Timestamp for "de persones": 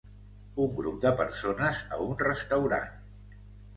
1.03-1.83